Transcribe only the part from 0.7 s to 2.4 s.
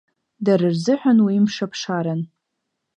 рзыҳәан уи мшаԥшаран.